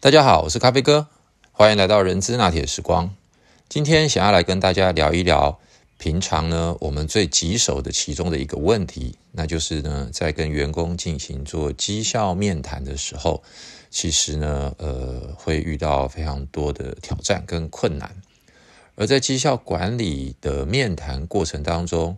[0.00, 1.08] 大家好，我是咖啡哥，
[1.50, 3.16] 欢迎来到人资拿铁时光。
[3.68, 5.58] 今天想要来跟大家聊一聊，
[5.98, 13.42] 平常呢我们最棘手的其中的一个问题，那就是呢在跟员工进行做绩效面谈的时候，
[13.90, 18.14] 其实呢呃会遇到非常多的挑战跟困难。
[18.94, 22.16] 而在绩效管理的面谈过程当中，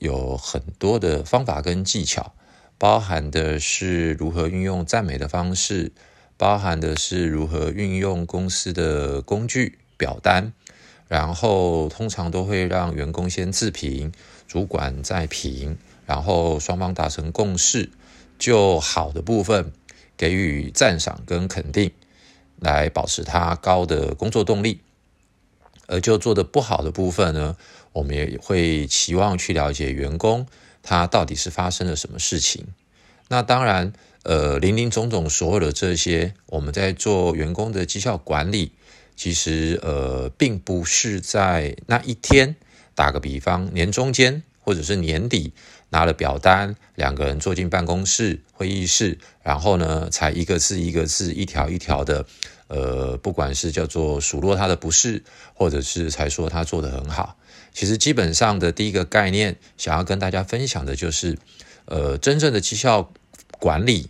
[0.00, 2.34] 有很多的方法跟技巧，
[2.76, 5.92] 包含的是如何运用赞美的方式。
[6.40, 10.54] 包含的是如何运用公司的工具表单，
[11.06, 14.10] 然后通常都会让员工先自评，
[14.48, 17.90] 主管再评，然后双方达成共识，
[18.38, 19.70] 就好的部分
[20.16, 21.90] 给予赞赏跟肯定，
[22.58, 24.80] 来保持他高的工作动力。
[25.88, 27.54] 而就做的不好的部分呢，
[27.92, 30.46] 我们也会期望去了解员工
[30.82, 32.68] 他到底是发生了什么事情。
[33.28, 33.92] 那当然。
[34.22, 38.72] 呃，林林总总所有的这些，我们在做员工的绩效管理，
[39.16, 42.56] 其实呃，并不是在那一天。
[42.94, 45.54] 打个比方，年中间或者是年底
[45.88, 52.26] 拿了表单，两个人坐进办公室会议室，然后呢，才一个字一个字、一条一条的，
[52.68, 57.38] 呃，不管是叫做数落他的不是，或者是才说他做得很好。
[57.72, 61.38] 其实基本上的第一个概念，想要跟大家分享的就是，
[61.86, 63.10] 呃，真正的绩效。
[63.58, 64.08] 管理，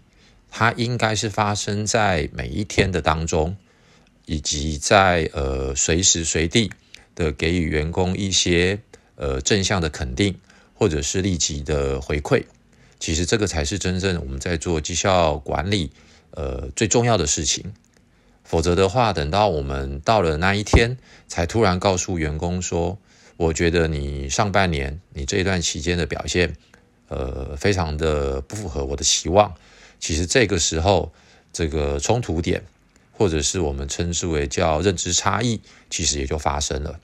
[0.51, 3.57] 它应该是发生在每一天的当中，
[4.27, 6.71] 以及在呃随时随地
[7.15, 8.81] 的给予员工一些
[9.17, 10.39] 呃正向的肯定，
[10.75, 12.45] 或者是立即的回馈。
[12.99, 15.91] 其实这个才是真正我们在做绩效管理
[16.33, 17.73] 呃最重要的事情。
[18.45, 22.99] 否则的话，等到我们到了那一天，才突然告诉员工说
[23.39, 26.57] ：“我觉得你上半年你这一段期间的表现。”
[27.11, 29.53] 呃，非常的不符合我的期望。
[30.01, 31.13] 其实这个时候，
[31.53, 32.65] 这个冲突点，
[33.13, 36.99] 或者是我们称之为叫认知差异，其实也就发生了。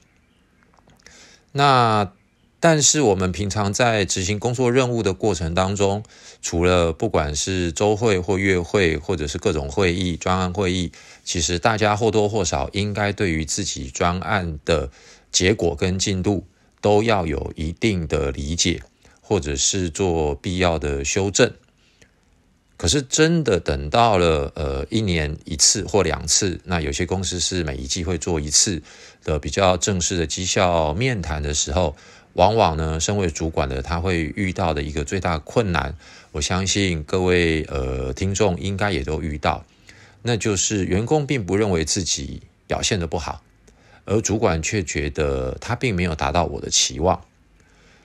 [1.53, 2.11] 那
[2.59, 6.03] 但是我们平常在执行工作任务的过程当中，
[6.43, 10.91] 除了不管是周会或月会，或者是各种会议、专案会议，
[11.23, 14.91] 其实大家或多或少应该对于自己专案的
[15.31, 16.47] 结果跟进度，
[16.81, 18.83] 都要有一定的理解。
[19.29, 21.53] 或者是做必要的修正，
[22.77, 28.83] 可是真的等到了呃一年一次或两次，那有些公司是每一季会做一次
[29.25, 31.97] 的比较正式的绩效面谈的时候，
[32.35, 35.95] 往往呢，身为主管的他会遇到的一个最大困难，
[36.33, 39.65] 我相信各位呃听众应该也都遇到，
[40.23, 43.43] 那就是员工并不认为自己表现的不好，
[44.05, 47.25] 而主管却觉得他并没有达到我的期望。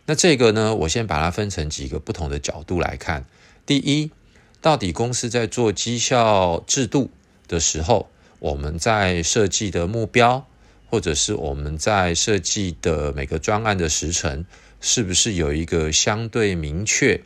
[0.05, 3.25] 那这个呢，我先把它分成几个不同的角度来看。
[3.65, 4.11] 第一，
[4.61, 7.09] 到底公司在做绩效制度
[7.47, 8.07] 的时候，
[8.39, 10.45] 我们在设计的目标，
[10.89, 14.45] 或者是我们在设计的每个专案的时程，
[14.79, 17.21] 是不是有一个相对明确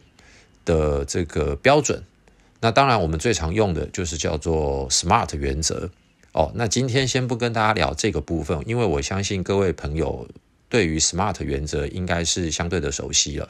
[0.63, 2.03] 的这个标准？
[2.62, 5.91] 那当然，我们最常用的就是叫做 SMART 原则。
[6.31, 10.28] 哦，那今天先不跟大家聊这个部分，因为我相信各位朋友。
[10.67, 13.47] 对于 SMART 原则应该是相对的熟悉了。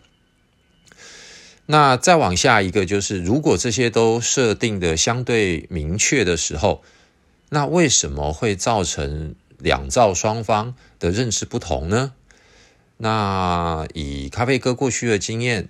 [1.68, 6.84] 那再往下一个就是，如果这些都设定的相对明确的时候，
[7.50, 12.14] 那为什么会造成两造双方的认识不同呢？
[12.98, 15.70] 那以咖啡哥过去的经验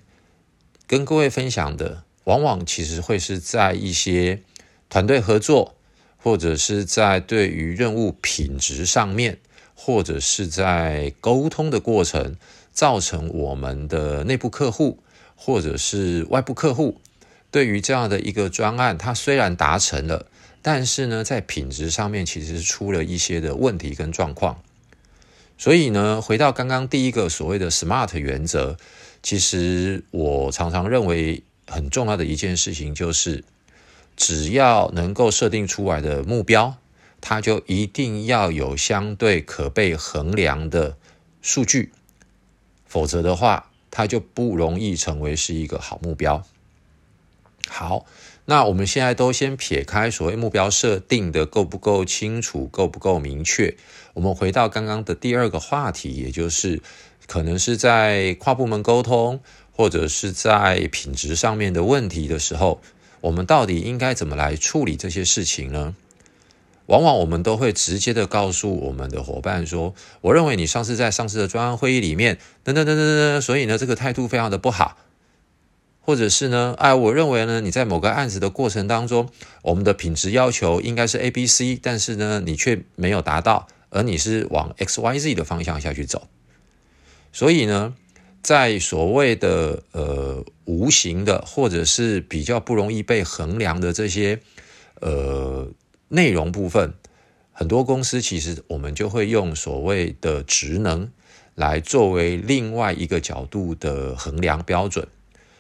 [0.86, 4.42] 跟各位分享的，往往其实会是在一些
[4.90, 5.76] 团队合作，
[6.18, 9.40] 或者是在对于任务品质上面。
[9.78, 12.38] 或者是在沟通的过程，
[12.72, 15.00] 造成我们的内部客户
[15.36, 17.02] 或者是外部客户
[17.52, 20.26] 对于这样的一个专案，它虽然达成了，
[20.62, 24.62] 但是呢，在品质上面其实是出了一些的问题跟状况。
[25.58, 28.78] 所以呢，回到刚刚第一个所谓的 SMART 原则，
[29.22, 33.44] 其实我常常认为很重要的一件事情就是，
[34.16, 36.78] 只要能够设定出来的目标。
[37.22, 40.96] 它就一定要有相对可被衡量的
[41.42, 41.92] 数据，
[42.86, 46.44] 否则的话，它就不容易成为是一个好目标。
[47.70, 48.06] 好，
[48.44, 53.78] 那我们现在都先撇开所谓目标设定的够不够清楚、够不够明确，
[54.14, 56.82] 我们回到刚刚的第二个话题，也就是
[57.26, 59.40] 可能是在跨部门沟通
[59.72, 62.82] 或者是在品质上面的问题的时候，
[63.22, 65.96] 我们到底应该怎么来处理这些事情呢？
[66.88, 74.98] 往往我们都会直接的告诉我们的伙伴说：“我认为你上次在上次的专案会议里面，等等等等等，所以呢，这个态度非常的不好。”
[76.08, 79.28] 或者是呢，哎，我认为呢，你在某个案子的过程当中，
[79.64, 86.28] 我们的品质要求应该是 A、B、C，但是呢，你却没有达到，而你是往 X、Y、Z 的方向下去走。
[87.34, 87.96] 所以呢，
[88.44, 94.40] 在所谓的呃无形的，或者是比较不容易被衡量的这些
[95.02, 95.68] 呃
[96.08, 96.94] 内容部分，
[97.52, 101.12] 很多公司其实我们就会用所谓的职能
[101.56, 105.08] 来作为另外一个角度的衡量标准。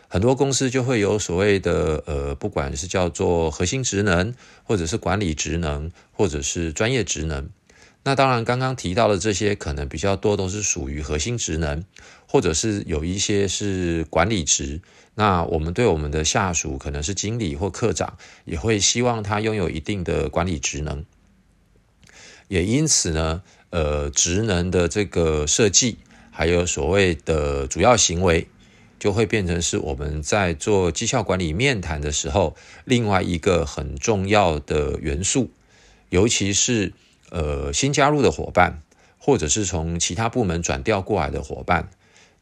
[0.07, 4.33] 很多公司就会有所谓的呃，不管是叫做核心职能，
[4.63, 7.49] 或者是管理职能，或者是专业职能。
[8.07, 11.83] 那当然，刚刚提到的这些可能比较多都是属于核心职能，
[12.27, 14.79] 或者是有一些是管理职。
[15.15, 18.15] 那我们对我们的下属可能是经理或科长，
[18.45, 21.03] 也会希望他拥有一定的管理职能。
[22.47, 23.41] 也因此呢，
[23.71, 25.97] 呃，职能的这个设计，
[26.29, 28.47] 还有所谓的主要行为。
[28.97, 32.55] 就会变成是我们在做绩效管理面谈的时候，
[32.85, 35.51] 另外一个很重要的元素，
[36.09, 36.93] 尤其是
[37.29, 38.81] 呃新加入的伙伴，
[39.17, 41.89] 或者是从其他部门转调过来的伙伴，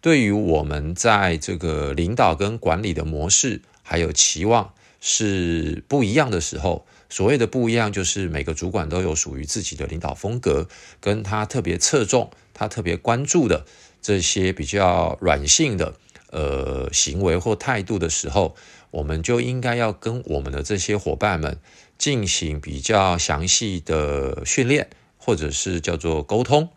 [0.02, 10.68] 对于我们在这个领导跟管理的模式还有期望是不一样的时候，所谓的不一样，就是每个主管都有属于自己的领导风格，
[11.00, 13.66] 跟他特别侧重、他特别关注的
[14.02, 15.96] 这些比较软性的。
[16.36, 18.56] 呃，行为或态度的时候，
[18.90, 21.60] 我们就应该要跟我们的这些伙伴们
[21.98, 26.70] 进行比较详细的训练，或者是叫做沟通，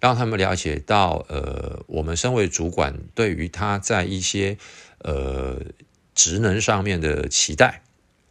[0.00, 4.56] 让他们了解到，呃，我们身为主管对于他在一些
[4.98, 5.60] 呃
[6.14, 7.82] 职能上面的期待。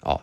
[0.02, 0.22] 哦，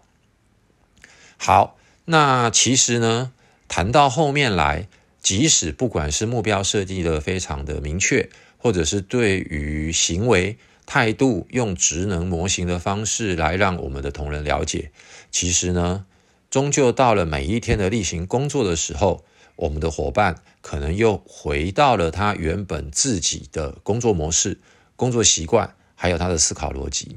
[1.36, 3.32] 好，那其实呢，
[3.68, 4.88] 谈到后面来，
[5.20, 8.28] 即使不管是目标设计的非常的明确。
[8.58, 14.92] 或者是对于行为态度用职能模型的方式来让我们的同仁了解，
[15.30, 16.06] 其实呢，
[16.48, 19.24] 终究到了每一天的例行工作的时候，
[19.56, 24.60] 我们的伙伴可能又回到了他原本自己的工作模式、
[24.94, 27.16] 工作习惯，还有他的思考逻辑。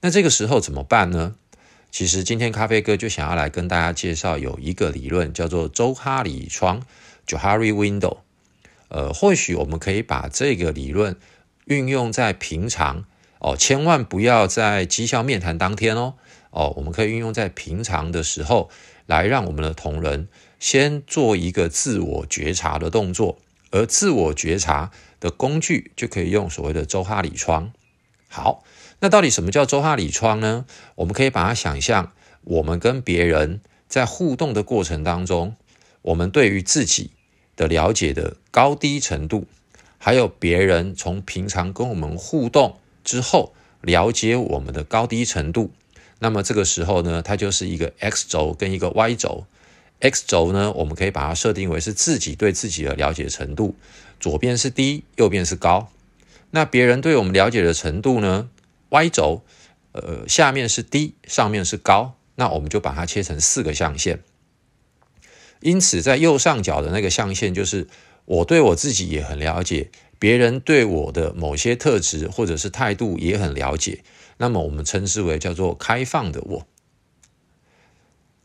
[0.00, 1.36] 那这个时候怎么办呢？
[1.90, 6.82] 其实今天咖啡哥就想要来跟大家介绍有一个理论，叫做周哈里窗
[7.26, 8.18] （Johari Window）。
[8.88, 11.16] 呃，或许我们可以把这个理论
[11.66, 13.04] 运用在平常
[13.40, 16.14] 哦，千万不要在绩效面谈当天哦
[16.50, 18.70] 哦，我们可以运用在平常的时候，
[19.06, 20.28] 来让我们的同仁
[20.58, 23.38] 先做一个自我觉察的动作，
[23.72, 24.90] 而自我觉察
[25.20, 27.72] 的工具就可以用所谓的周哈里窗。
[28.28, 28.62] 好，
[29.00, 30.64] 那到底什么叫周哈里窗呢？
[30.94, 32.12] 我们可以把它想象，
[32.44, 35.56] 我们跟别人在互动的过程当中，
[36.02, 37.10] 我们对于自己。
[37.56, 39.46] 的了解的高低程度，
[40.06, 45.72] 还有别人从平常跟我们互动之后了解我们的高低程度，
[46.20, 49.46] 那么这个时候呢，它就是一个 x 轴跟一个 y 轴。
[49.98, 53.74] x 轴呢，我们可以把它设定为是自己对自己的了解程度，
[54.20, 55.90] 左边是低，右边是高。
[56.52, 58.48] 那别人对我们了解的程度呢
[58.90, 59.42] ，y 轴，
[59.90, 64.22] 呃，下面是低，上面是高，那我们就把它切成四个象限。
[65.60, 67.88] 因此，在右上角的那个象限，就是
[68.26, 74.04] 我对我自己也很了解，别人对我的某些特质或者是态度也很了解。
[74.36, 76.66] 那么，我们称之为叫做开放的我。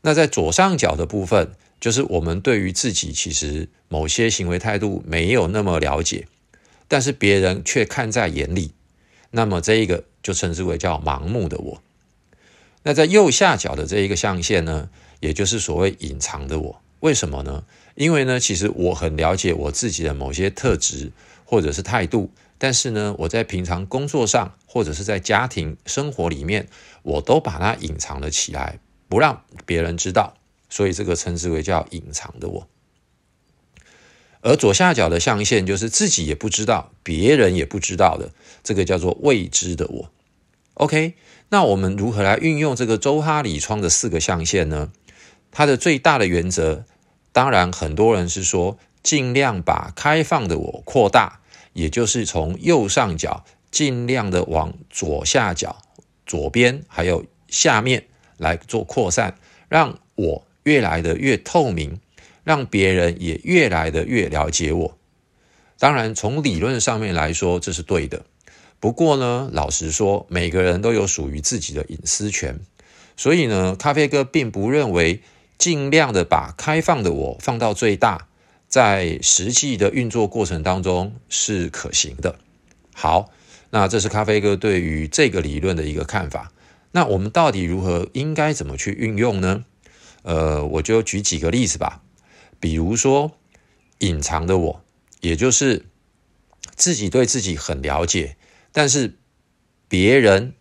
[0.00, 6.26] 那在左上角的部分，就是我们对于自己其实某些行为态度没有那么了解，
[6.88, 8.72] 但是别人却看在眼里。
[9.30, 11.82] 那么，这一个就称之为叫盲目的我。
[12.84, 16.82] 那在右下角的这一个象限呢，也就是所谓隐藏的我。
[17.00, 17.64] 为什么呢？
[17.94, 21.12] 因为呢，其实我很了解我自己的某些特质
[21.44, 26.68] 或者是态度，但是呢，我在平常工作上或者是在家庭生活里面，
[27.02, 30.34] 我都把它隐藏了起来，不让别人知道，
[30.70, 32.68] 所以这个称之为叫隐藏的我。
[34.40, 38.32] 而左下角的象限就是自己也不知道，别人也不知道的，
[38.64, 40.10] 这个叫做未知的我。
[40.74, 41.14] OK，
[41.50, 44.90] 那我们如何来运用这个周哈里窗的四个象限呢？
[45.50, 46.86] 它的最大的原则。
[47.32, 51.40] 当然，很多人是说尽量把开放的我扩大，
[51.72, 55.80] 也就是从右上角尽量的往左下角、
[56.26, 58.04] 左边还有下面
[58.36, 59.34] 来做扩散，
[59.70, 61.98] 让我越来的越透明，
[62.44, 64.98] 让别人也越来的越了解我。
[65.78, 68.26] 当然，从理论上面来说，这是对的。
[68.78, 72.60] 不过呢，老实说，每个人都有属于自己的隐私权，
[73.16, 75.22] 所以呢，咖啡哥并不认为。
[75.58, 78.28] 尽量的把开放的我放到最大，
[78.68, 82.38] 在实际的运作过程当中是可行的。
[82.94, 83.30] 好，
[83.70, 86.52] 那这是咖啡哥对于这个理论的一个看法。
[86.92, 89.64] 那我们到底如何应该怎么去运用呢？
[90.22, 92.02] 呃，我就举几个例子吧。
[92.60, 93.32] 比如说，
[93.98, 94.84] 隐藏的我，
[95.20, 95.86] 也就是
[96.76, 98.36] 自己对自己很了解，
[98.72, 99.16] 但是
[99.88, 100.54] 别人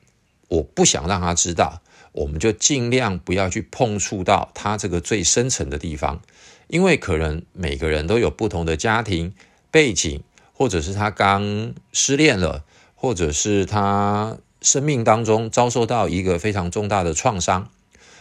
[0.47, 1.81] 我不想让他知道，
[2.11, 6.21] 我们就尽量不要去碰触到他这个最深层的地方，
[6.67, 9.33] 因为可能每个人都有不同的家庭
[9.69, 12.63] 背景，或者是他刚失恋了，
[12.95, 14.37] 或者是他。
[14.63, 17.71] 生命当中遭受到一个非常重大的创伤，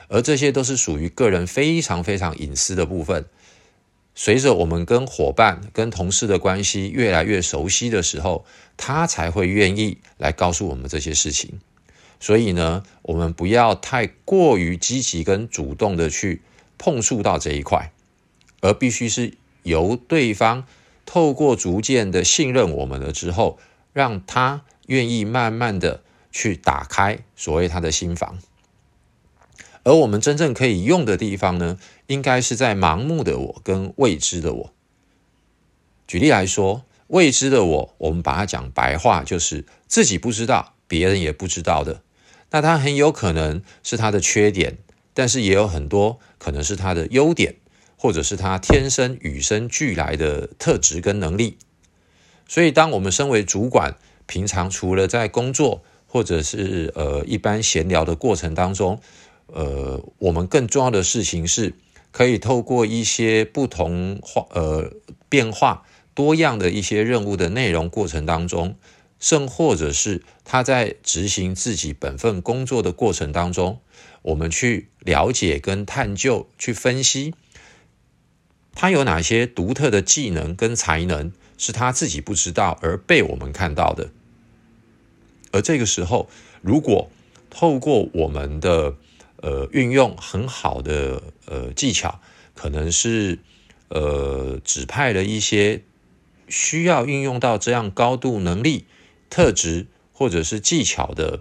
[0.08, 3.26] 而这些都是属于个人非常非常隐私的部分。
[4.14, 8.46] 随着我们跟伙伴、跟同事的关系越来越熟悉的时候，
[8.78, 11.60] 他才会愿意来告诉我们这些事情。
[12.20, 16.42] 所以呢，我们不要太过于积极跟主动的去
[16.78, 17.90] 碰触到这一块，
[18.60, 19.34] 而必须是
[19.64, 20.64] 由对方
[21.04, 23.58] 透过逐渐的信任我们了之后，
[23.92, 26.02] 让他愿意慢慢的。
[26.32, 28.38] 去打开所谓他的心房，
[29.82, 34.72] 而我们真正可以用的地方呢，应该是在盲目的我跟未知的我。
[36.06, 42.00] 举例来说，未知的我，我们把它讲白话，就是自己不知道，别人也不知道的。
[42.50, 44.78] 那它很有可能是他的缺点，
[45.14, 47.56] 但是也有很多可能是他的优点，
[47.96, 51.58] 或者是他天生与生俱来的特质跟能力。
[52.48, 59.00] 所以，当我们身为主管，平常除了在工作，或者是呃，一般闲聊的过程当中，
[59.46, 61.74] 呃，我们更重要的事情是，
[62.10, 64.90] 可以透过一些不同化呃
[65.28, 68.74] 变化多样的一些任务的内容过程当中，
[69.20, 73.80] 甚或者是他在执行自己本分工作的过程当中，
[74.22, 77.34] 我们去了解跟探究，去分析
[78.74, 84.10] 他有哪些独特的技能跟才能是他自己不知道而被我们看到的。
[85.52, 86.30] 而这个时候，
[86.62, 87.10] 如果
[87.50, 88.96] 透过我们的
[89.42, 92.20] 呃运用很好的呃技巧，
[92.54, 93.40] 可能是
[93.88, 95.82] 呃指派了一些
[96.48, 98.86] 需要运用到这样高度能力、
[99.30, 101.40] 特质或者是技巧的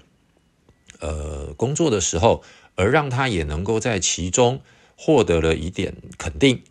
[1.01, 2.41] 呃工作的时候，
[2.75, 4.61] 而让他也能够在其中
[4.95, 6.63] 获得了一点肯定，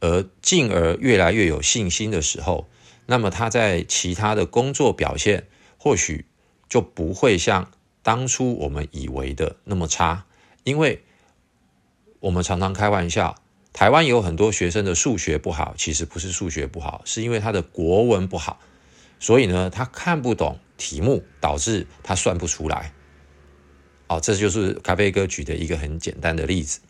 [0.00, 2.66] 而进而越来越有信心的时候，
[3.06, 5.46] 那么他在其他的工作表现
[5.78, 6.24] 或许。
[6.68, 7.70] 就不会像
[8.02, 10.26] 当初我们以为的那么差，
[10.64, 11.04] 因为
[12.18, 13.36] 我们常常开玩笑，
[13.72, 18.58] 台湾有很多学生的数学不好，其实不是数学不好，是因为他的国文不好，
[19.18, 22.92] 所以呢，他看不懂题目，导致他算不出来。
[24.08, 26.80] 哦，这就是咖啡哥举的一个很简单的例子。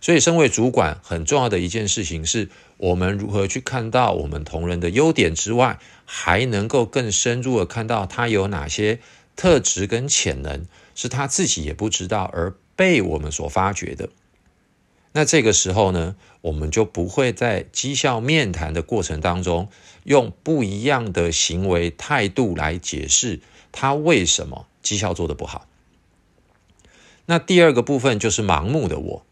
[0.00, 9.00] 所以，身为主管，很重要的一件事情是我们如何去看到我们同仁的优点之外，还能够更深入的看到他有哪些
[9.34, 14.10] 特质跟潜能是他自己也不知道而被我们所发掘的。
[15.16, 19.68] 那这个时候呢，我们就不会在绩效面谈的过程当中，
[20.02, 23.40] 用不一样的行为态度来解释
[23.70, 25.68] 他为什么绩效做得不好。
[27.26, 29.26] 那第二个部分就是盲目的我。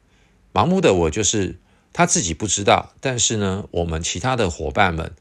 [0.53, 1.59] 盲目的我就是
[1.93, 5.17] 他自己不知道，但是呢，我们其他的伙伴们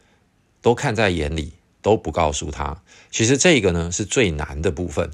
[0.62, 2.84] 都看在眼里，都不告诉他。
[3.10, 5.10] 其实这个呢是最难的部分。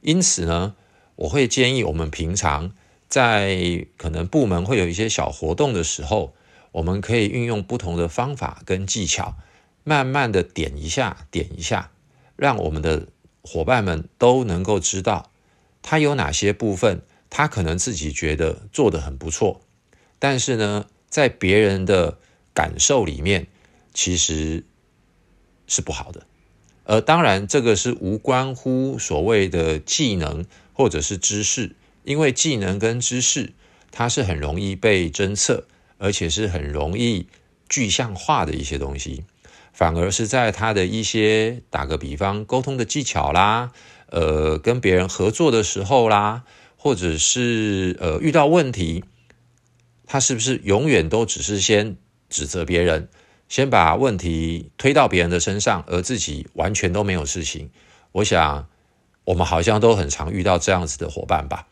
[0.00, 0.74] 因此呢，
[1.14, 2.72] 我会建议我们平常
[3.14, 6.34] 在可能部门会有一些小活动的时候，
[6.72, 9.36] 我们可以运用不同的方法跟技巧，
[9.84, 11.92] 慢慢的点一下，点一下，
[12.34, 13.06] 让我们的
[13.40, 15.30] 伙伴们都能够知道
[15.80, 17.02] 他有哪些部分。
[17.30, 19.60] 他可能自己觉得做得很不错，
[20.18, 22.18] 但是呢，在别人的
[22.52, 23.46] 感受里面，
[23.92, 24.64] 其实
[25.68, 26.26] 是不好的。
[26.82, 33.52] 而当然，这个是无关乎所谓的技能或者是知识，因为技能跟知识
[33.90, 35.66] 它是很容易被侦测，
[35.98, 37.26] 而且是很容易
[37.68, 39.24] 具象化的一些东西。
[39.72, 43.72] 反而是在他的一些打个比方，沟通的技巧啦，
[44.06, 46.44] 呃，跟别人合作的时候啦。
[46.76, 49.04] 或者是呃遇到问题，
[50.04, 51.96] 他是不是永远都只是先
[52.28, 53.08] 指责别人，
[53.48, 57.70] 先把问题推到别人的身上，而自己完全都没有事情？
[58.12, 58.68] 我想
[59.24, 61.68] 我们好像都很常遇到这样子的伙伴吧。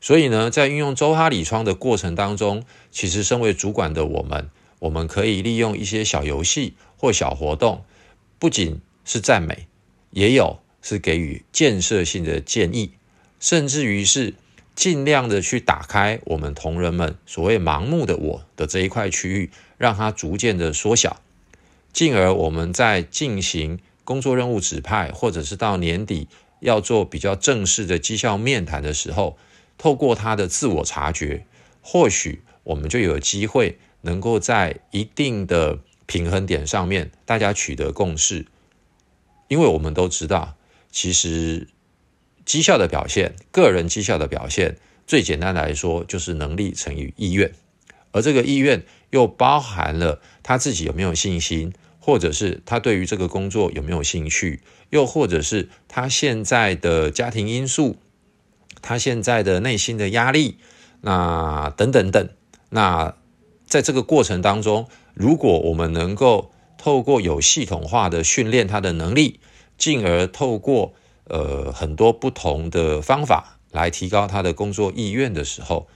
[0.00, 7.84] 所以呢，在运用周哈里窗的过程当中，其实身为主管的我们，我们可以利用一些小游戏或小活动，
[8.38, 9.66] 不仅是赞美，
[10.10, 12.92] 也有是给予建设性的建议。
[13.38, 14.34] 甚至于是
[14.74, 21.20] 尽量的去打开我们同仁们所谓盲目的我的这一块区域，让它逐渐的缩小，
[21.92, 26.28] 进而我们在进行工作任务指派，或者是到年底
[26.60, 29.36] 要做比较正式的绩效面谈的时候，
[29.78, 31.46] 透过他的自我察觉，
[31.82, 38.46] 或许我们就有机会能够在一定的平衡点上面，大家取得共识。
[39.48, 40.56] 因为我们都知道，
[40.90, 41.68] 其实
[42.44, 47.52] 绩效的表现，个人绩效的表现，最简单来说就是能力乘以意愿，
[48.10, 57.98] 而这个意愿又包含了他自己有没有信心，或者是他对于这个工作有没有兴趣，又或者是他现在的家庭因素，
[58.86, 60.58] 他现在的内心的压力，
[61.00, 62.28] 那等等等。
[62.70, 63.16] 那
[63.66, 69.40] 在这个过程当中，如果我们能够透过有系统化的训练他的能力，
[69.76, 75.88] 进而透过呃很多不同的方法来提高他的工作意愿的时候，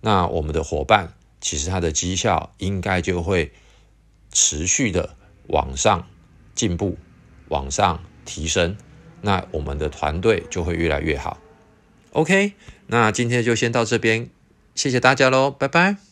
[0.00, 3.50] 那我们的伙伴其实他的绩效应该就会
[4.30, 5.16] 持续的
[5.48, 6.06] 往上
[6.54, 6.96] 进步、
[7.48, 8.76] 往上提升，
[9.22, 11.36] 那我们的团队就会越来越好。
[12.18, 12.54] OK，
[12.88, 14.28] 那今天就先到这边，
[14.74, 16.07] 谢谢大家喽，拜拜。